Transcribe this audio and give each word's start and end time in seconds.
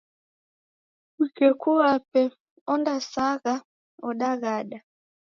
Mkeku 1.19 1.69
wape 1.81 2.21
ondasagha 2.73 3.55
odaghada! 4.07 4.77